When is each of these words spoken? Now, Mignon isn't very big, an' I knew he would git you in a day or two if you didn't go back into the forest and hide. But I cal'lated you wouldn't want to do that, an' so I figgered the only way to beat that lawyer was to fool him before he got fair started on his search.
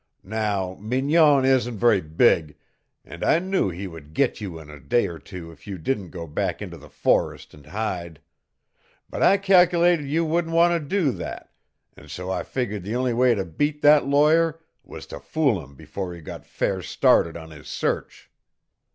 Now, 0.23 0.79
Mignon 0.81 1.45
isn't 1.45 1.77
very 1.77 2.01
big, 2.01 2.57
an' 3.05 3.23
I 3.23 3.37
knew 3.37 3.69
he 3.69 3.85
would 3.85 4.15
git 4.15 4.41
you 4.41 4.57
in 4.57 4.67
a 4.67 4.79
day 4.79 5.05
or 5.05 5.19
two 5.19 5.51
if 5.51 5.67
you 5.67 5.77
didn't 5.77 6.09
go 6.09 6.25
back 6.25 6.59
into 6.59 6.75
the 6.75 6.89
forest 6.89 7.53
and 7.53 7.67
hide. 7.67 8.19
But 9.11 9.21
I 9.21 9.37
cal'lated 9.37 10.09
you 10.09 10.25
wouldn't 10.25 10.55
want 10.55 10.71
to 10.71 10.79
do 10.79 11.11
that, 11.11 11.51
an' 11.95 12.07
so 12.09 12.31
I 12.31 12.41
figgered 12.41 12.81
the 12.81 12.95
only 12.95 13.13
way 13.13 13.35
to 13.35 13.45
beat 13.45 13.83
that 13.83 14.07
lawyer 14.07 14.59
was 14.83 15.05
to 15.05 15.19
fool 15.19 15.63
him 15.63 15.75
before 15.75 16.15
he 16.15 16.21
got 16.21 16.47
fair 16.47 16.81
started 16.81 17.37
on 17.37 17.51
his 17.51 17.67
search. 17.67 18.31